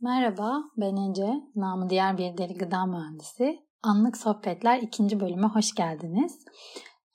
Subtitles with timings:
[0.00, 3.58] Merhaba, ben Ece, namı diğer bir deli gıda mühendisi.
[3.82, 6.44] Anlık Sohbetler ikinci bölüme hoş geldiniz.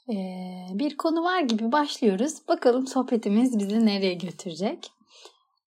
[0.09, 2.47] Ee, bir konu var gibi başlıyoruz.
[2.47, 4.91] Bakalım sohbetimiz bizi nereye götürecek?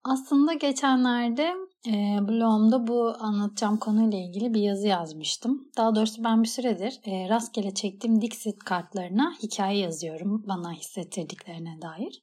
[0.05, 1.55] Aslında geçenlerde
[1.87, 5.69] e, blogumda bu anlatacağım konuyla ilgili bir yazı yazmıştım.
[5.77, 12.23] Daha doğrusu ben bir süredir e, rastgele çektiğim Dixit kartlarına hikaye yazıyorum bana hissettirdiklerine dair.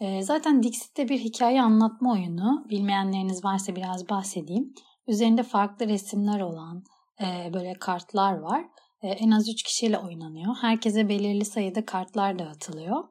[0.00, 2.66] E, zaten Dixit'te bir hikaye anlatma oyunu.
[2.70, 4.74] Bilmeyenleriniz varsa biraz bahsedeyim.
[5.06, 6.84] Üzerinde farklı resimler olan
[7.20, 8.64] e, böyle kartlar var.
[9.02, 10.56] E, en az 3 kişiyle oynanıyor.
[10.60, 13.04] Herkese belirli sayıda kartlar dağıtılıyor.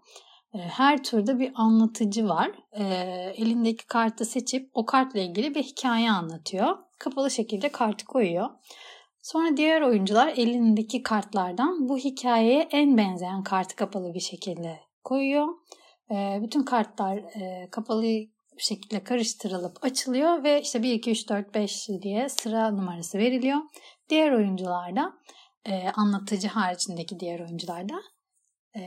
[0.53, 2.51] E, her turda bir anlatıcı var.
[2.71, 2.83] E,
[3.37, 6.77] elindeki kartı seçip o kartla ilgili bir hikaye anlatıyor.
[6.99, 8.49] Kapalı şekilde kartı koyuyor.
[9.21, 15.47] Sonra diğer oyuncular elindeki kartlardan bu hikayeye en benzeyen kartı kapalı bir şekilde koyuyor.
[16.11, 18.03] E, bütün kartlar e, kapalı
[18.57, 23.57] bir şekilde karıştırılıp açılıyor ve işte 1, 2, 3, 4, 5 diye sıra numarası veriliyor.
[24.09, 25.13] Diğer oyuncular da
[25.65, 27.95] e, anlatıcı haricindeki diğer oyuncular da
[28.75, 28.81] e,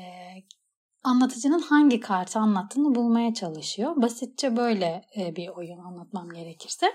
[1.05, 3.93] anlatıcının hangi kartı anlattığını bulmaya çalışıyor.
[3.97, 6.87] Basitçe böyle e, bir oyun anlatmam gerekirse.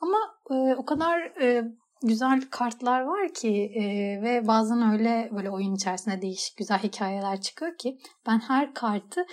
[0.00, 0.18] Ama
[0.50, 1.32] e, o kadar
[2.02, 3.72] güzel kartlar var ki
[4.22, 9.26] ve bazen öyle böyle oyun içerisinde değişik güzel hikayeler çıkıyor ki ben her kartı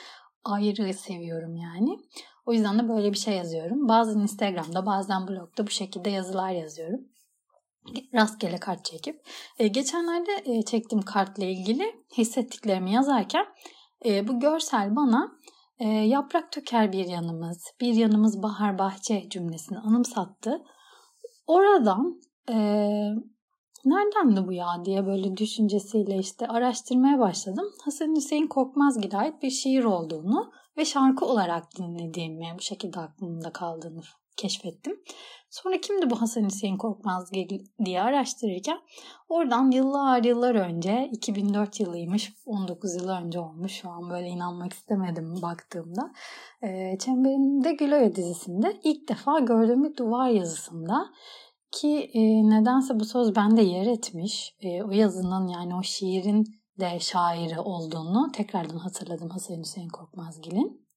[0.44, 2.00] ayrı seviyorum yani.
[2.46, 3.88] O yüzden de böyle bir şey yazıyorum.
[3.88, 7.00] Bazen Instagram'da bazen blogda bu şekilde yazılar yazıyorum.
[8.14, 9.22] Rastgele kart çekip.
[9.60, 13.46] E, geçenlerde e, çektiğim kartla ilgili hissettiklerimi yazarken
[14.06, 15.32] e, bu görsel bana
[15.80, 20.64] e, yaprak töker bir yanımız, bir yanımız bahar bahçe cümlesini anımsattı.
[21.48, 22.56] Oradan e,
[23.86, 27.66] nereden de bu ya diye böyle düşüncesiyle işte araştırmaya başladım.
[27.86, 34.02] Hasan Hüseyin Korkmazgil'e ait bir şiir olduğunu ve şarkı olarak dinlediğimi bu şekilde aklımda kaldığını
[34.38, 35.00] keşfettim.
[35.50, 37.32] Sonra kimdi bu Hasan Hüseyin Korkmaz
[37.86, 38.78] diye araştırırken
[39.30, 45.42] oradan yıllar yıllar önce 2004 yılıymış 19 yıl önce olmuş şu an böyle inanmak istemedim
[45.42, 46.12] baktığımda.
[46.62, 51.10] E, Çemberinde Güloya dizisinde ilk defa gördüğüm bir duvar yazısında
[51.72, 54.56] ki e, nedense bu söz bende yer etmiş.
[54.62, 56.46] E, o yazının yani o şiirin
[56.80, 60.88] de şairi olduğunu tekrardan hatırladım Hasan Hüseyin Korkmazgil'in.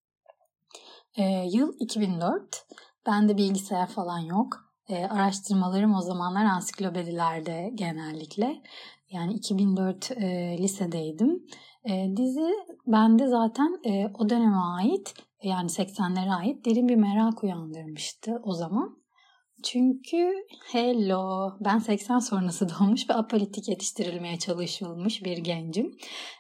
[1.17, 1.23] E,
[1.53, 2.67] yıl 2004.
[3.07, 4.73] Bende bilgisayar falan yok.
[4.89, 8.63] E, araştırmalarım o zamanlar ansiklopedilerde genellikle.
[9.11, 11.47] Yani 2004 e, lisedeydim.
[11.85, 12.55] E, dizi
[12.87, 19.02] bende zaten e, o döneme ait yani 80'lere ait derin bir merak uyandırmıştı o zaman.
[19.63, 25.97] Çünkü hello ben 80 sonrası doğmuş ve apolitik yetiştirilmeye çalışılmış bir gencim.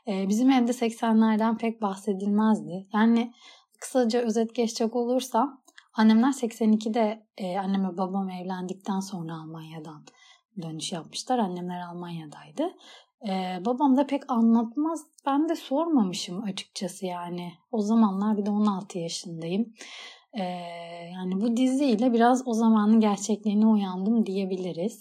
[0.09, 2.89] Ee, bizim evde 80'lerden pek bahsedilmezdi.
[2.95, 3.33] Yani
[3.81, 5.63] kısaca özet geçecek olursam
[5.95, 10.05] annemler 82'de e, annem ve babam evlendikten sonra Almanya'dan
[10.63, 11.39] dönüş yapmışlar.
[11.39, 12.75] Annemler Almanya'daydı.
[13.29, 15.07] Ee, babam da pek anlatmaz.
[15.27, 17.53] Ben de sormamışım açıkçası yani.
[17.73, 19.75] O zamanlar bir de 16 yaşındayım.
[20.39, 20.43] Ee,
[21.15, 25.01] yani bu diziyle biraz o zamanın gerçekliğine uyandım diyebiliriz.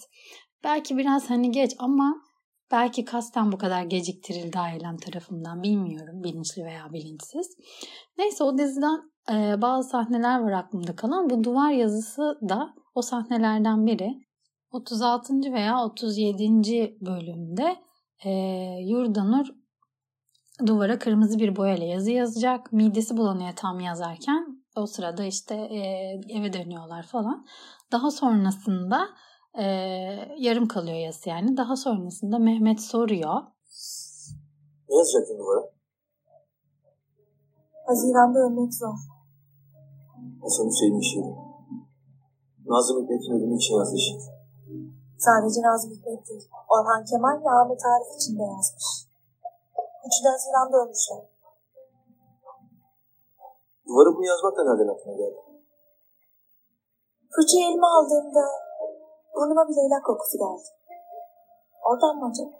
[0.64, 2.14] Belki biraz hani geç ama
[2.72, 7.56] belki kasten bu kadar geciktirildi ailem tarafından bilmiyorum bilinçli veya bilinçsiz.
[8.18, 9.00] Neyse o diziden
[9.32, 11.30] e, bazı sahneler var aklımda kalan.
[11.30, 14.14] Bu duvar yazısı da o sahnelerden biri.
[14.70, 15.52] 36.
[15.52, 16.96] veya 37.
[17.00, 17.76] bölümde
[18.24, 18.30] e,
[18.80, 19.46] Yurdanur
[20.66, 22.72] duvara kırmızı bir boyayla yazı yazacak.
[22.72, 25.78] Midesi bulanıyor tam yazarken o sırada işte e,
[26.28, 27.46] eve dönüyorlar falan.
[27.92, 29.08] Daha sonrasında
[29.54, 29.64] e,
[30.38, 31.56] yarım kalıyor yası yani.
[31.56, 33.42] Daha sonrasında Mehmet soruyor.
[34.88, 35.72] Ne yazacaktın duvara?
[37.86, 38.94] Haziranda ölmek zor.
[40.42, 41.34] Hasan Hüseyin şiiri.
[42.66, 44.22] Nazım Hikmet'in ölümü için yazdığı şiir.
[45.18, 46.48] Sadece Nazım Hikmet değil.
[46.68, 48.88] Orhan Kemal ve Ahmet Arif için de yazmış.
[50.06, 51.22] Üçü de Haziran'da ölmüşler.
[53.92, 55.40] Duvara bunu yazmak da nereden aklına geldi?
[57.34, 58.44] Fırçayı elime aldığımda
[59.34, 60.68] burnuma bir leylak kokusu geldi.
[61.86, 62.56] Oradan mı acaba?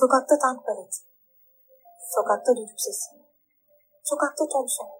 [0.00, 0.98] Sokakta tank pareti.
[2.14, 3.08] Sokakta düdük sesi.
[4.10, 4.90] Sokakta Thompson.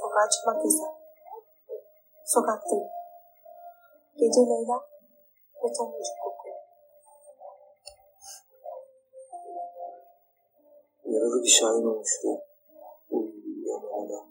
[0.00, 0.94] Sokağa çıkmak yasak.
[2.34, 2.88] Sokaktayım.
[4.20, 4.78] Gece Leyla
[5.62, 6.18] ve tomurcuk
[11.06, 12.28] Yaralı bir şahin olmuştu.
[13.10, 14.26] Uyuyan ona.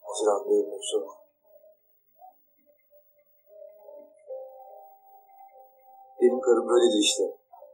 [0.00, 1.02] Haziranda zor.
[6.20, 7.22] Benim karım böyledir işte.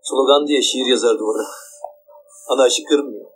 [0.03, 1.47] Slogan diye şiir yazar duvara.
[2.49, 3.31] Ana aşık kırmıyor.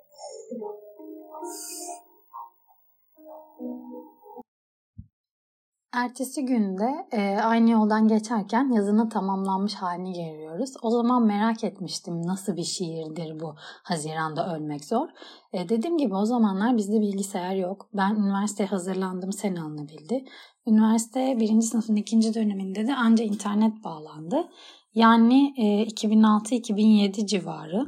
[5.93, 10.75] Ertesi günde e, aynı yoldan geçerken yazının tamamlanmış halini görüyoruz.
[10.83, 15.09] O zaman merak etmiştim nasıl bir şiirdir bu Haziran'da ölmek zor.
[15.53, 17.89] E, dediğim gibi o zamanlar bizde bilgisayar yok.
[17.93, 20.25] Ben üniversiteye hazırlandığım sene alınabildi.
[20.67, 24.49] Üniversite birinci sınıfın ikinci döneminde de anca internet bağlandı.
[24.95, 27.87] Yani e, 2006-2007 civarı.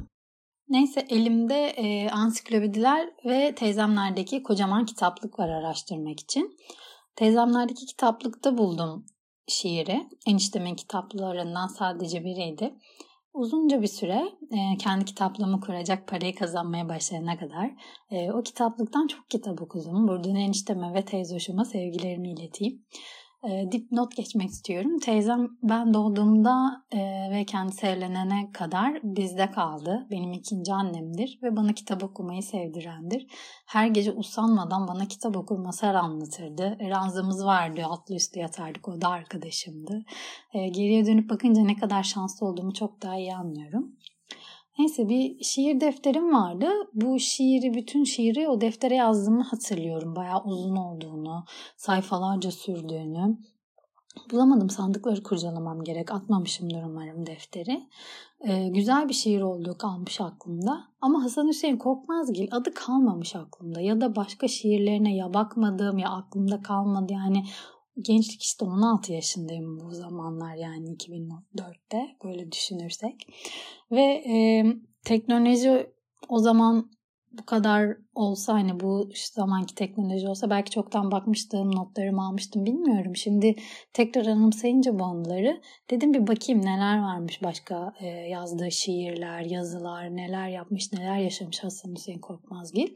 [0.68, 6.56] Neyse elimde e, ansiklopediler ve teyzemlerdeki kocaman kitaplık var araştırmak için.
[7.16, 9.06] Teyzemlerdeki kitaplıkta buldum
[9.48, 10.08] şiiri.
[10.26, 12.74] Eniştemin kitaplarından sadece biriydi.
[13.34, 17.70] Uzunca bir süre e, kendi kitaplığımı kuracak parayı kazanmaya başlayana kadar
[18.10, 20.08] e, o kitaplıktan çok kitap okudum.
[20.08, 22.84] Buradan enişteme ve teyze hoşuma sevgilerimi ileteyim
[23.48, 24.98] e, dipnot geçmek istiyorum.
[24.98, 26.98] Teyzem ben doğduğumda e,
[27.30, 30.06] ve kendisi evlenene kadar bizde kaldı.
[30.10, 33.26] Benim ikinci annemdir ve bana kitap okumayı sevdirendir.
[33.66, 36.76] Her gece usanmadan bana kitap okur masal anlatırdı.
[36.80, 40.04] Ranzamız vardı altlı üstü yatardık o da arkadaşımdı.
[40.52, 43.96] E, geriye dönüp bakınca ne kadar şanslı olduğumu çok daha iyi anlıyorum.
[44.80, 46.66] Neyse bir şiir defterim vardı.
[46.94, 50.16] Bu şiiri, bütün şiiri o deftere yazdığımı hatırlıyorum.
[50.16, 51.44] Bayağı uzun olduğunu,
[51.76, 53.38] sayfalarca sürdüğünü.
[54.32, 56.12] Bulamadım sandıkları kurcalamam gerek.
[56.12, 57.88] Atmamışımdır umarım defteri.
[58.40, 60.84] Ee, güzel bir şiir olduğu kalmış aklımda.
[61.00, 63.80] Ama Hasan Hüseyin Korkmazgil adı kalmamış aklımda.
[63.80, 67.12] Ya da başka şiirlerine ya bakmadığım ya aklımda kalmadı.
[67.12, 67.44] Yani
[68.02, 73.14] gençlik işte 16 yaşındayım bu zamanlar yani 2004'te böyle düşünürsek.
[73.90, 74.64] Ve e,
[75.04, 75.90] teknoloji
[76.28, 76.90] o zaman
[77.32, 83.16] bu kadar olsa hani bu zamanki teknoloji olsa belki çoktan bakmıştım, notlarımı almıştım bilmiyorum.
[83.16, 83.56] Şimdi
[83.92, 85.60] tekrar anımsayınca bu anıları
[85.90, 91.94] dedim bir bakayım neler varmış başka e, yazdığı şiirler, yazılar, neler yapmış, neler yaşamış Hasan
[91.94, 92.88] Hüseyin Korkmazgil.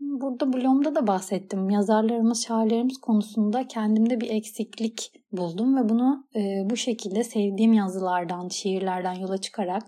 [0.00, 1.70] Burada blogumda da bahsettim.
[1.70, 9.12] Yazarlarımız, şairlerimiz konusunda kendimde bir eksiklik buldum ve bunu e, bu şekilde sevdiğim yazılardan, şiirlerden
[9.12, 9.82] yola çıkarak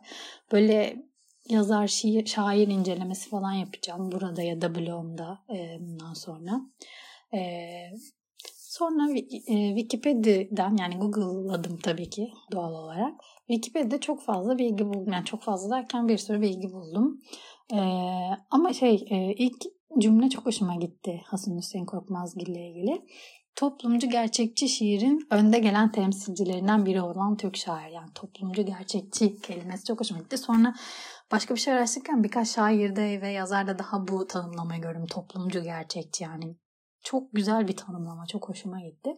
[0.53, 0.97] böyle
[1.49, 6.61] yazar, şiir, şair incelemesi falan yapacağım burada ya da blogumda e, bundan sonra.
[7.35, 7.41] E,
[8.73, 9.11] sonra
[9.47, 13.15] e, Wikipedia'dan yani Google'ladım tabii ki doğal olarak.
[13.47, 15.13] Wikipedia'da çok fazla bilgi buldum.
[15.13, 17.21] Yani çok fazla derken bir sürü bilgi buldum.
[17.73, 17.81] E,
[18.51, 19.65] ama şey e, ilk
[19.99, 23.07] cümle çok hoşuma gitti Hasan Hüseyin Korkmazgil ile ilgili.
[23.57, 27.93] Toplumcu gerçekçi şiirin önde gelen temsilcilerinden biri olan Türk şair.
[27.93, 30.39] Yani toplumcu gerçekçi kelimesi çok hoşuma gitti.
[30.39, 30.75] Sonra
[31.33, 35.07] başka bir şey araştırırken birkaç şairde ve yazarda daha bu tanımlamayı gördüm.
[35.07, 36.57] Toplumcu gerçekçi yani.
[37.05, 38.27] Çok güzel bir tanımlama.
[38.27, 39.11] Çok hoşuma gitti.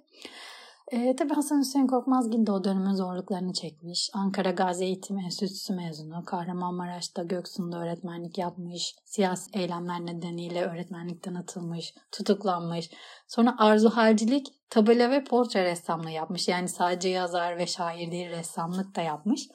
[0.93, 4.11] E, tabii Hasan Hüseyin Korkmazgil de o dönemin zorluklarını çekmiş.
[4.13, 6.25] Ankara Gazi Eğitim Enstitüsü mezunu.
[6.25, 8.95] Kahramanmaraş'ta Göksu'nda öğretmenlik yapmış.
[9.05, 11.95] Siyasi eylemler nedeniyle öğretmenlikten atılmış.
[12.13, 12.91] Tutuklanmış.
[13.29, 16.49] Sonra Arzu Halcilik tabela ve portre ressamlığı yapmış.
[16.49, 19.49] Yani sadece yazar ve şair değil ressamlık da yapmış.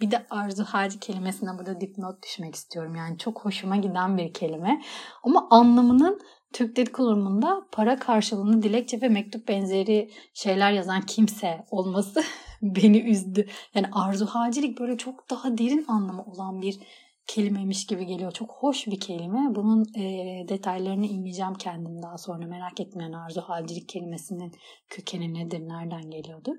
[0.00, 2.94] Bir de arzu harcı kelimesine burada dipnot düşmek istiyorum.
[2.94, 4.82] Yani çok hoşuma giden bir kelime.
[5.22, 6.20] Ama anlamının
[6.54, 12.22] Türk Dil Kurumu'nda para karşılığında dilekçe ve mektup benzeri şeyler yazan kimse olması
[12.62, 13.46] beni üzdü.
[13.74, 16.78] Yani arzu hacilik böyle çok daha derin anlamı olan bir
[17.26, 18.32] kelimemiş gibi geliyor.
[18.32, 19.54] Çok hoş bir kelime.
[19.54, 20.04] Bunun e,
[20.48, 22.46] detaylarını inleyeceğim kendim daha sonra.
[22.46, 24.52] Merak etmeyen arzu halcilik kelimesinin
[24.88, 26.54] kökeni nedir, nereden geliyordu.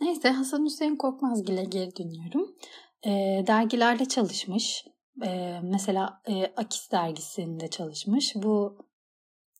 [0.00, 2.56] Neyse Hasan Hüseyin Korkmazgil'e geri dönüyorum.
[3.06, 3.10] E,
[3.46, 4.84] dergilerde çalışmış
[5.24, 8.32] e, mesela e, Akis dergisinde çalışmış.
[8.34, 8.78] Bu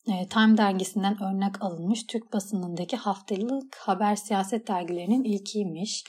[0.07, 6.03] e, Time dergisinden örnek alınmış Türk basınındaki haftalık haber siyaset dergilerinin ilkiymiş.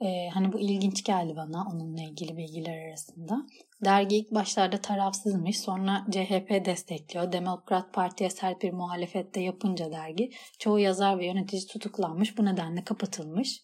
[0.00, 3.46] E, hani bu ilginç geldi bana onunla ilgili bilgiler arasında.
[3.84, 7.32] Dergi ilk başlarda tarafsızmış sonra CHP destekliyor.
[7.32, 13.62] Demokrat Parti'ye sert bir muhalefette yapınca dergi çoğu yazar ve yönetici tutuklanmış bu nedenle kapatılmış.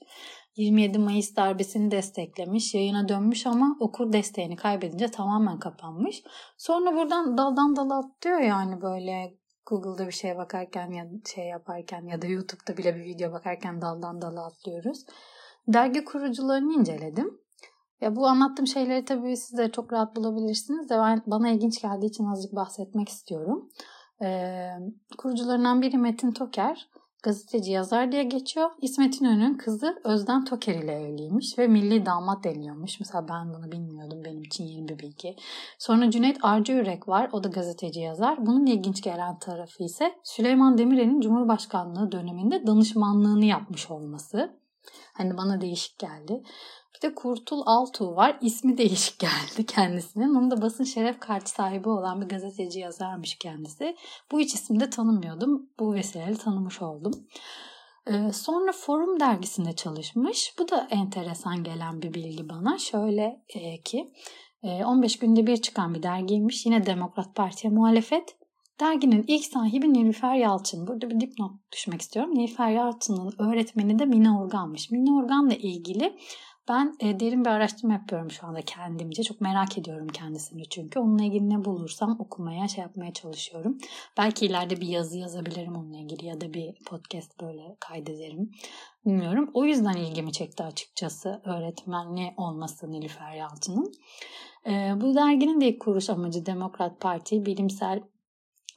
[0.59, 6.23] 27 Mayıs darbesini desteklemiş, yayına dönmüş ama okur desteğini kaybedince tamamen kapanmış.
[6.57, 9.35] Sonra buradan daldan dala atlıyor yani böyle
[9.67, 14.23] Google'da bir şeye bakarken ya şey yaparken ya da YouTube'da bile bir video bakarken daldan
[14.23, 15.05] dala atlıyoruz.
[15.69, 17.41] Dergi kurucularını inceledim.
[18.01, 22.07] Ya bu anlattığım şeyleri tabii siz de çok rahat bulabilirsiniz de ben, bana ilginç geldiği
[22.07, 23.71] için azıcık bahsetmek istiyorum.
[24.23, 24.71] Ee,
[25.19, 26.89] kurucularından biri Metin Toker
[27.23, 28.71] gazeteci yazar diye geçiyor.
[28.81, 33.01] İsmet İnönü'nün kızı Özden Toker ile evliymiş ve milli damat deniyormuş.
[33.01, 34.25] Mesela ben bunu bilmiyordum.
[34.25, 35.37] Benim için yeni bir bilgi.
[35.79, 37.29] Sonra Cüneyt Arca Yürek var.
[37.33, 38.47] O da gazeteci yazar.
[38.47, 44.59] Bunun ilginç gelen tarafı ise Süleyman Demirel'in Cumhurbaşkanlığı döneminde danışmanlığını yapmış olması.
[45.13, 46.43] Hani bana değişik geldi.
[46.97, 48.39] Bir de Kurtul Altuğ var.
[48.41, 50.35] İsmi değişik geldi kendisinin.
[50.35, 53.97] Onun da basın şeref kartı sahibi olan bir gazeteci yazarmış kendisi.
[54.33, 55.71] Bu hiç ismi de tanımıyordum.
[55.79, 57.13] Bu vesileyle tanımış oldum.
[58.07, 60.55] Ee, sonra Forum dergisinde çalışmış.
[60.59, 62.79] Bu da enteresan gelen bir bilgi bana.
[62.79, 64.13] Şöyle e, ki
[64.63, 66.67] 15 e, günde bir çıkan bir dergiymiş.
[66.67, 68.37] Yine Demokrat Parti'ye muhalefet.
[68.81, 70.87] Derginin ilk sahibi Nilüfer Yalçın.
[70.87, 72.35] Burada bir dipnot düşmek istiyorum.
[72.35, 74.91] Nilüfer Yalçın'ın öğretmeni de Mine Organ'mış.
[74.91, 76.17] Mine Organ'la ilgili
[76.69, 79.23] ben e, derin bir araştırma yapıyorum şu anda kendimce.
[79.23, 80.99] Çok merak ediyorum kendisini çünkü.
[80.99, 83.79] Onunla ilgili ne bulursam okumaya, şey yapmaya çalışıyorum.
[84.19, 88.51] Belki ileride bir yazı yazabilirim onunla ilgili ya da bir podcast böyle kaydederim.
[89.07, 89.51] Bilmiyorum.
[89.55, 93.93] O yüzden ilgimi çekti açıkçası öğretmenli olması Nilüfer Yalçın'ın.
[94.67, 98.03] E, bu derginin de ilk kuruluş amacı Demokrat Parti bilimsel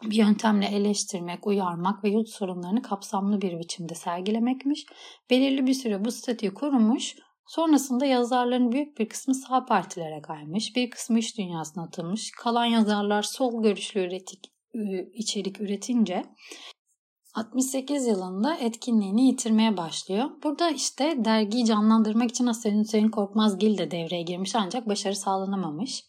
[0.03, 4.85] bir yöntemle eleştirmek, uyarmak ve yurt sorunlarını kapsamlı bir biçimde sergilemekmiş.
[5.29, 7.15] Belirli bir süre bu statüyü kurmuş.
[7.47, 12.31] Sonrasında yazarların büyük bir kısmı sağ partilere kaymış, bir kısmı iş dünyasına atılmış.
[12.31, 14.51] Kalan yazarlar sol görüşlü üretik,
[15.13, 16.23] içerik üretince
[17.33, 20.29] 68 yılında etkinliğini yitirmeye başlıyor.
[20.43, 26.03] Burada işte dergiyi canlandırmak için Hasan Hüseyin Korkmazgil de devreye girmiş ancak başarı sağlanamamış.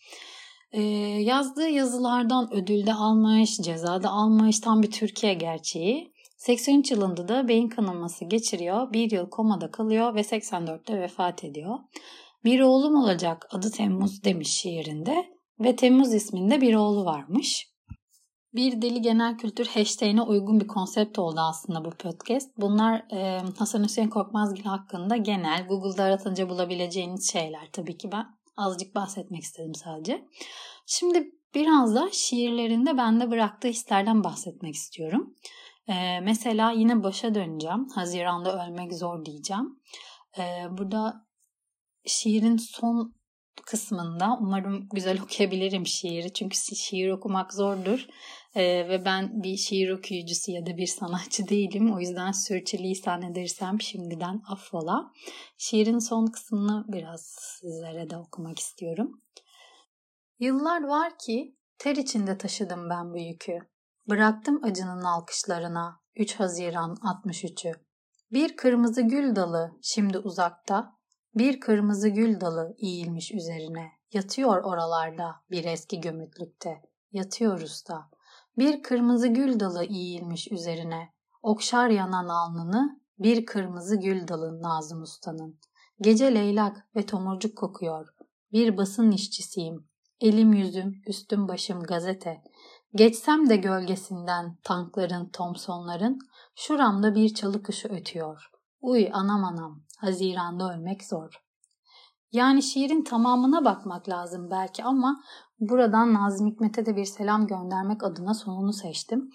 [0.72, 0.82] Ee,
[1.22, 6.11] yazdığı yazılardan ödülde almış, cezada almış tam bir Türkiye gerçeği.
[6.42, 8.92] 83 yılında da beyin kanaması geçiriyor.
[8.92, 11.78] Bir yıl komada kalıyor ve 84'te vefat ediyor.
[12.44, 15.26] Bir oğlum olacak adı Temmuz demiş şiirinde
[15.60, 17.68] ve Temmuz isminde bir oğlu varmış.
[18.54, 22.50] Bir deli genel kültür hashtag'ine uygun bir konsept oldu aslında bu podcast.
[22.56, 28.94] Bunlar e, Hasan Hüseyin Korkmazgil hakkında genel Google'da aratınca bulabileceğiniz şeyler tabii ki ben azıcık
[28.94, 30.28] bahsetmek istedim sadece.
[30.86, 35.34] Şimdi biraz da şiirlerinde bende bıraktığı hislerden bahsetmek istiyorum.
[35.88, 37.88] Ee, mesela yine başa döneceğim.
[37.94, 39.80] Haziranda ölmek zor diyeceğim.
[40.38, 41.26] Ee, burada
[42.06, 43.14] şiirin son
[43.66, 46.32] kısmında umarım güzel okuyabilirim şiiri.
[46.32, 48.06] Çünkü şiir okumak zordur.
[48.54, 51.94] Ee, ve ben bir şiir okuyucusu ya da bir sanatçı değilim.
[51.94, 55.12] O yüzden sürçülisan edersem şimdiden affola.
[55.58, 59.22] Şiirin son kısmını biraz sizlere de okumak istiyorum.
[60.38, 63.71] Yıllar var ki ter içinde taşıdım ben bu yükü.
[64.08, 67.72] Bıraktım acının alkışlarına 3 Haziran 63'ü.
[68.32, 70.96] Bir kırmızı gül dalı şimdi uzakta,
[71.34, 73.92] bir kırmızı gül dalı eğilmiş üzerine.
[74.12, 76.82] Yatıyor oralarda bir eski gömütlükte.
[77.12, 78.10] Yatıyoruz da.
[78.58, 81.08] Bir kırmızı gül dalı eğilmiş üzerine.
[81.42, 85.58] Okşar yanan alnını bir kırmızı gül dalı Nazım Usta'nın.
[86.00, 88.08] Gece leylak ve tomurcuk kokuyor.
[88.52, 89.88] Bir basın işçisiyim.
[90.20, 92.42] Elim yüzüm, üstüm başım gazete.
[92.94, 96.18] Geçsem de gölgesinden tankların, Thompsonların,
[96.54, 98.50] şuramda bir çalı kuşu ötüyor.
[98.80, 101.42] Uy anam anam, Haziranda ölmek zor.
[102.32, 105.22] Yani şiirin tamamına bakmak lazım belki ama
[105.60, 109.30] buradan Nazım Hikmet'e de bir selam göndermek adına sonunu seçtim.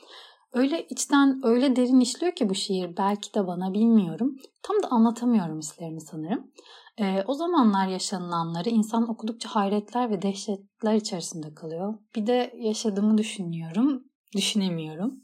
[0.57, 4.35] Öyle içten öyle derin işliyor ki bu şiir belki de bana bilmiyorum.
[4.63, 6.51] Tam da anlatamıyorum hislerimi sanırım.
[6.97, 11.93] E, o zamanlar yaşanılanları insan okudukça hayretler ve dehşetler içerisinde kalıyor.
[12.15, 14.03] Bir de yaşadığımı düşünüyorum,
[14.35, 15.21] düşünemiyorum.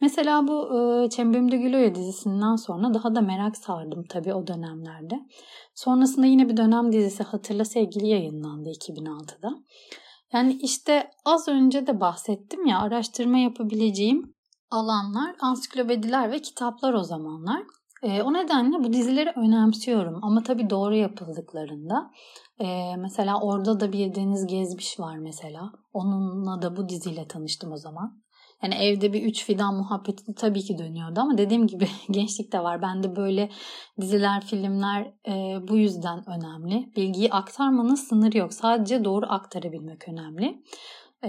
[0.00, 5.14] Mesela bu e, Çemberimde Gülöya dizisinden sonra daha da merak sardım tabii o dönemlerde.
[5.74, 9.50] Sonrasında yine bir dönem dizisi Hatırla Sevgili yayınlandı 2006'da.
[10.32, 14.37] Yani işte az önce de bahsettim ya araştırma yapabileceğim
[14.70, 17.62] alanlar ansiklopediler ve kitaplar o zamanlar.
[18.02, 22.10] E, o nedenle bu dizileri önemsiyorum ama tabii doğru yapıldıklarında.
[22.60, 25.72] E, mesela orada da bir Deniz Gezmiş var mesela.
[25.92, 28.22] Onunla da bu diziyle tanıştım o zaman.
[28.62, 32.82] Yani evde bir üç fidan muhabbeti tabii ki dönüyordu ama dediğim gibi gençlik de var.
[32.82, 33.50] Bende böyle
[34.00, 36.92] diziler, filmler e, bu yüzden önemli.
[36.96, 38.54] Bilgiyi aktarmanın sınırı yok.
[38.54, 40.62] Sadece doğru aktarabilmek önemli.
[41.22, 41.28] Ee,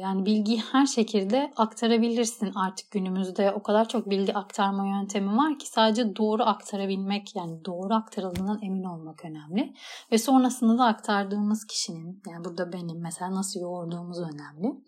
[0.00, 3.52] yani bilgiyi her şekilde aktarabilirsin artık günümüzde.
[3.52, 8.84] O kadar çok bilgi aktarma yöntemi var ki sadece doğru aktarabilmek yani doğru aktarıldığından emin
[8.84, 9.74] olmak önemli.
[10.12, 14.80] Ve sonrasında da aktardığımız kişinin yani burada benim mesela nasıl yoğurduğumuz önemli.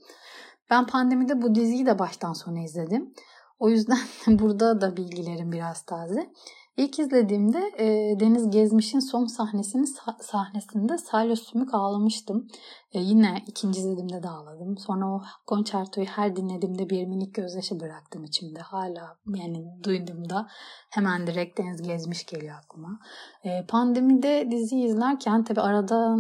[0.71, 3.14] Ben pandemide bu diziyi de baştan sona izledim.
[3.59, 6.32] O yüzden burada da bilgilerim biraz taze.
[6.76, 9.87] İlk izlediğimde e, Deniz Gezmiş'in son sahnesini
[10.21, 12.49] sahnesinde Salya Sümük ağlamıştım.
[12.93, 14.79] E, yine ikinci izlediğimde de ağladım.
[14.79, 18.61] Sonra o konçertoyu her dinlediğimde bir minik gözyaşı bıraktım içimde.
[18.61, 20.49] Hala yani duyduğumda
[20.91, 22.99] hemen direkt Deniz Gezmiş geliyor aklıma.
[23.45, 26.17] E, pandemide dizi izlerken tabi arada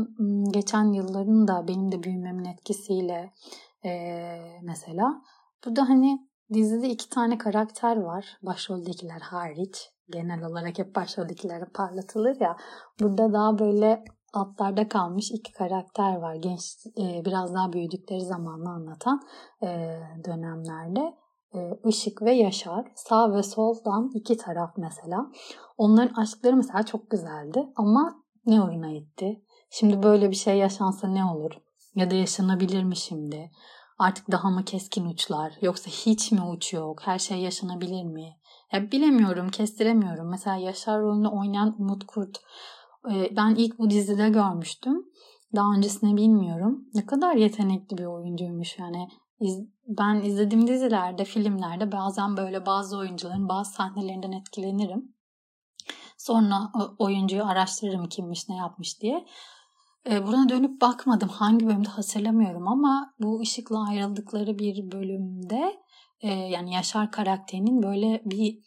[0.50, 3.32] geçen yılların da benim de büyümemin etkisiyle
[3.84, 3.90] e,
[4.62, 5.22] mesela
[5.64, 9.91] burada hani Dizide iki tane karakter var başroldekiler hariç.
[10.10, 12.56] Genel olarak hep başroldekileri parlatılır ya.
[13.00, 16.34] Burada daha böyle altlarda kalmış iki karakter var.
[16.34, 19.20] Genç e, biraz daha büyüdükleri zamanı anlatan
[19.62, 21.14] e, dönemlerde.
[21.54, 22.92] E, Işık ve Yaşar.
[22.94, 25.26] Sağ ve soldan iki taraf mesela.
[25.78, 29.42] Onların aşkları mesela çok güzeldi ama ne oyuna gitti?
[29.70, 31.52] Şimdi böyle bir şey yaşansa ne olur?
[31.94, 33.50] Ya da yaşanabilir mi şimdi?
[33.98, 35.58] Artık daha mı keskin uçlar?
[35.60, 36.98] Yoksa hiç mi uç yok?
[37.02, 38.36] Her şey yaşanabilir mi?
[38.72, 40.30] Ya bilemiyorum, kestiremiyorum.
[40.30, 42.40] Mesela Yaşar rolünü oynayan Umut Kurt.
[43.12, 45.06] E, ben ilk bu dizide görmüştüm.
[45.56, 46.84] Daha öncesine bilmiyorum.
[46.94, 49.08] Ne kadar yetenekli bir oyuncuymuş yani.
[49.86, 55.14] ben izlediğim dizilerde, filmlerde bazen böyle bazı oyuncuların bazı sahnelerinden etkilenirim.
[56.18, 59.26] Sonra oyuncuyu araştırırım kimmiş ne yapmış diye.
[60.10, 65.81] E, buna dönüp bakmadım hangi bölümde hatırlamıyorum ama bu ışıkla ayrıldıkları bir bölümde
[66.22, 68.58] e, yani Yaşar karakterinin böyle bir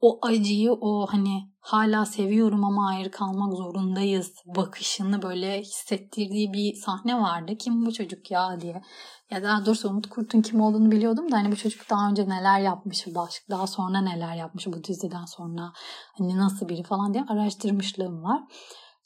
[0.00, 7.20] o acıyı o hani hala seviyorum ama ayrı kalmak zorundayız bakışını böyle hissettirdiği bir sahne
[7.20, 7.52] vardı.
[7.58, 8.82] Kim bu çocuk ya diye.
[9.30, 12.60] Ya daha doğrusu Umut Kurt'un kim olduğunu biliyordum da hani bu çocuk daha önce neler
[12.60, 13.06] yapmış,
[13.50, 15.72] daha sonra neler yapmış bu diziden sonra
[16.18, 18.42] hani nasıl biri falan diye araştırmışlığım var.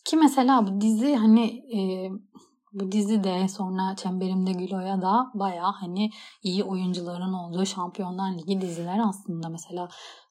[0.04, 1.80] Ki mesela bu dizi hani e,
[2.73, 6.11] bu dizi de sonra Çemberimde Gülo'ya da baya hani
[6.43, 9.49] iyi oyuncuların olduğu Şampiyonlar Ligi diziler aslında.
[9.49, 9.89] Mesela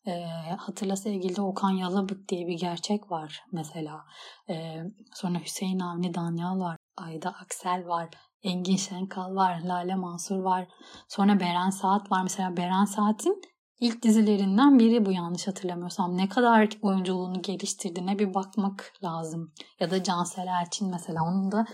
[0.08, 0.24] e,
[0.58, 4.06] Hatırla Sevgili'de Okan Yalabık diye bir gerçek var mesela.
[4.50, 6.78] E, sonra Hüseyin Avni Danyal var.
[6.98, 8.10] Ayda Aksel var.
[8.44, 9.62] Engin Şenkal var.
[9.66, 10.68] Lale Mansur var.
[11.08, 12.24] Sonra Beren Saat var.
[12.24, 13.42] Mesela Beren Saat'in
[13.80, 16.18] ilk dizilerinden biri bu yanlış hatırlamıyorsam.
[16.18, 19.54] Ne kadar oyunculuğunu geliştirdiğine bir bakmak lazım.
[19.80, 21.24] Ya da Cansel Elçin mesela.
[21.24, 21.66] Onun da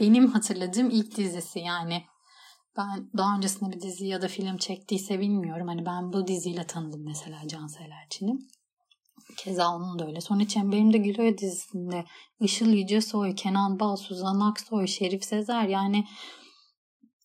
[0.00, 2.04] benim hatırladığım ilk dizisi yani.
[2.76, 5.68] Ben daha öncesinde bir dizi ya da film çektiyse bilmiyorum.
[5.68, 8.38] Hani ben bu diziyle tanıdım mesela Cansel Elçin'i.
[9.36, 10.20] Keza onun da öyle.
[10.20, 12.04] Sonra Çemberimde Gülüyor dizisinde
[12.40, 16.04] Işıl Yücesoy, Kenan Bal, Suzan Aksoy, Şerif Sezer yani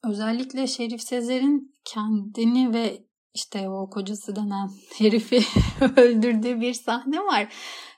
[0.03, 5.41] özellikle Şerif Sezer'in kendini ve işte o kocası denen herifi
[5.97, 7.53] öldürdüğü bir sahne var.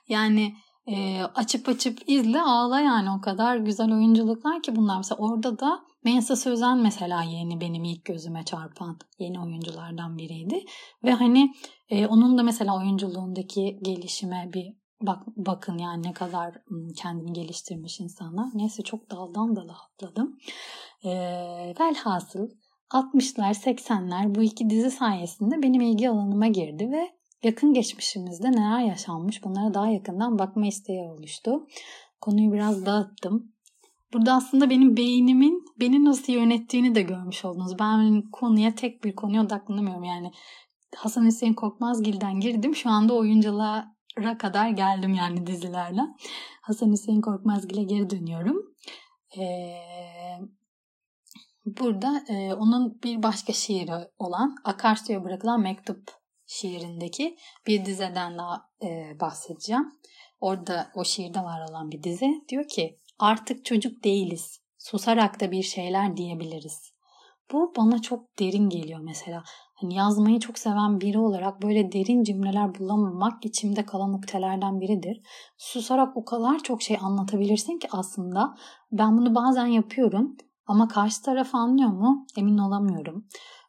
[0.08, 0.56] Yani
[0.90, 4.96] e, açıp açıp izle ağla yani o kadar güzel oyunculuklar ki bunlar.
[4.96, 10.64] Mesela orada da Mensa Sözen mesela yeni benim ilk gözüme çarpan yeni oyunculardan biriydi.
[11.04, 11.54] Ve hani
[11.88, 16.54] e, onun da mesela oyunculuğundaki gelişime bir bak bakın yani ne kadar
[16.96, 18.46] kendini geliştirmiş insanlar.
[18.54, 20.38] Neyse çok daldan dala atladım.
[21.04, 21.10] E,
[21.80, 22.48] velhasıl
[22.90, 29.44] 60'lar 80'ler bu iki dizi sayesinde benim ilgi alanıma girdi ve yakın geçmişimizde neler yaşanmış
[29.44, 31.66] bunlara daha yakından bakma isteği oluştu.
[32.20, 33.52] Konuyu biraz dağıttım.
[34.12, 37.78] Burada aslında benim beynimin beni nasıl yönettiğini de görmüş oldunuz.
[37.78, 40.04] Ben konuya tek bir konuya odaklanamıyorum.
[40.04, 40.30] Yani
[40.96, 42.76] Hasan Hüseyin Korkmazgil'den girdim.
[42.76, 46.00] Şu anda oyunculara kadar geldim yani dizilerle.
[46.62, 48.56] Hasan Hüseyin Korkmazgil'e geri dönüyorum.
[49.38, 49.78] Ee,
[51.66, 56.17] burada e, onun bir başka şiiri olan Akarsu'ya bırakılan mektup
[56.48, 59.92] şiirindeki bir dizeden daha e, bahsedeceğim.
[60.40, 62.44] Orada o şiirde var olan bir dizi.
[62.48, 64.60] Diyor ki artık çocuk değiliz.
[64.78, 66.92] Susarak da bir şeyler diyebiliriz.
[67.52, 69.42] Bu bana çok derin geliyor mesela.
[69.74, 75.20] Hani yazmayı çok seven biri olarak böyle derin cümleler bulamamak içimde kalan noktalardan biridir.
[75.58, 78.54] Susarak o kadar çok şey anlatabilirsin ki aslında
[78.92, 83.26] ben bunu bazen yapıyorum ama karşı taraf anlıyor mu emin olamıyorum.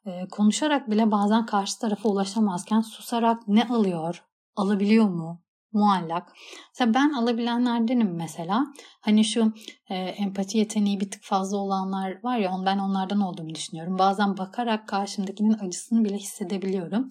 [0.09, 4.23] Ee, konuşarak bile bazen karşı tarafa ulaşamazken susarak ne alıyor,
[4.55, 5.41] alabiliyor mu,
[5.73, 6.33] muallak.
[6.73, 8.65] Mesela ben alabilenlerdenim mesela.
[9.01, 9.53] Hani şu
[9.89, 13.99] e, empati yeteneği bir tık fazla olanlar var ya ben onlardan olduğumu düşünüyorum.
[13.99, 17.07] Bazen bakarak karşımdakinin acısını bile hissedebiliyorum.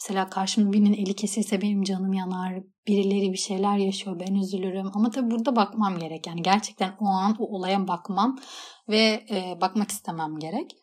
[0.00, 2.54] Mesela karşımda birinin eli kesilse benim canım yanar.
[2.86, 4.90] Birileri bir şeyler yaşıyor ben üzülürüm.
[4.94, 6.26] Ama tabii burada bakmam gerek.
[6.26, 8.38] Yani gerçekten o an o olaya bakmam
[8.88, 10.76] ve e, bakmak istemem gerek.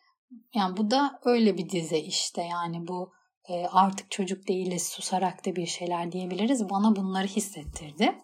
[0.54, 3.12] Yani bu da öyle bir dizi işte yani bu
[3.48, 6.70] e, artık çocuk değiliz susarak da bir şeyler diyebiliriz.
[6.70, 8.14] Bana bunları hissettirdi.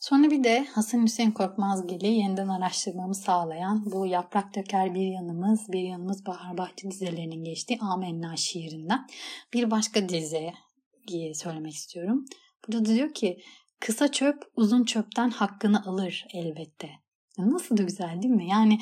[0.00, 5.82] Sonra bir de Hasan Hüseyin Korkmazgil'i yeniden araştırmamı sağlayan bu Yaprak Döker Bir Yanımız, Bir
[5.82, 9.06] Yanımız Bahar Bahçe dizilerinin geçtiği Amenna şiirinden
[9.52, 10.52] bir başka dizi
[11.08, 12.24] diye söylemek istiyorum.
[12.68, 13.38] Burada da diyor ki
[13.80, 16.90] kısa çöp uzun çöpten hakkını alır elbette.
[17.38, 18.48] Nasıl da güzel değil mi?
[18.48, 18.78] Yani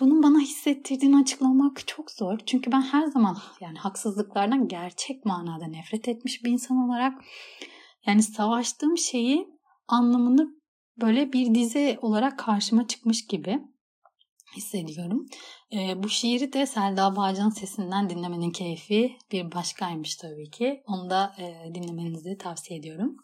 [0.00, 2.38] bunun bana hissettirdiğini açıklamak çok zor.
[2.46, 7.24] Çünkü ben her zaman yani haksızlıklardan gerçek manada nefret etmiş bir insan olarak
[8.06, 9.48] yani savaştığım şeyi
[9.88, 10.60] anlamını
[11.00, 13.58] böyle bir dizi olarak karşıma çıkmış gibi.
[14.56, 15.26] hissediyorum.
[15.72, 20.82] E, bu şiiri de Selda Bağcan sesinden dinlemenin keyfi bir başkaymış tabii ki.
[20.86, 23.16] Onu da e, dinlemenizi tavsiye ediyorum.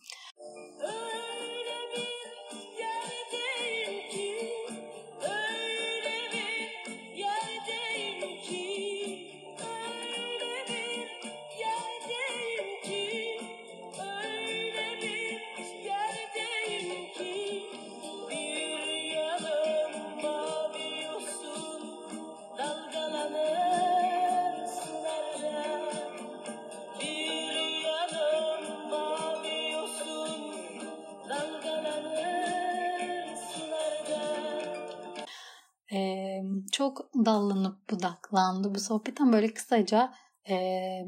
[37.26, 40.12] Dallanıp budaklandı bu sohbet ama böyle kısaca
[40.48, 40.54] e,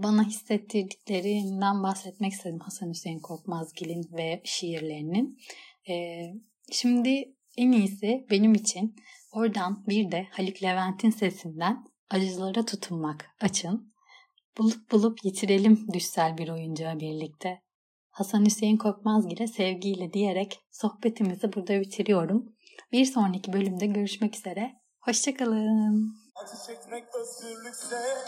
[0.02, 5.38] bana hissettirdiklerinden bahsetmek istedim Hasan Hüseyin Korkmazgil'in ve şiirlerinin.
[5.88, 6.24] E,
[6.72, 8.96] şimdi en iyisi benim için
[9.32, 13.94] oradan bir de Haluk Levent'in sesinden acılara tutunmak açın.
[14.58, 17.62] Bulup bulup yitirelim düşsel bir oyuncağı birlikte.
[18.10, 22.56] Hasan Hüseyin Korkmazgil'e sevgiyle diyerek sohbetimizi burada bitiriyorum.
[22.92, 24.77] Bir sonraki bölümde görüşmek üzere.
[25.08, 26.16] Hoşçakalın.
[26.36, 28.24] Acı çekmek özgürlükse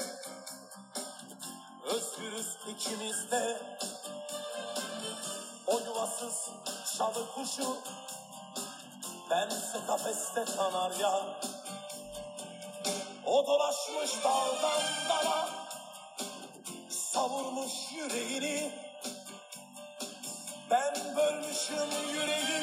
[1.85, 3.57] Özgürüz ikimiz de.
[5.67, 6.51] O yuvasız
[6.99, 7.77] çalı kuşu
[9.31, 11.41] Bense kafeste kanarya
[13.27, 15.49] O dolaşmış daldan dala
[16.89, 18.73] Savurmuş yüreğini.
[20.71, 22.60] Ben bölmüşüm yüreğimi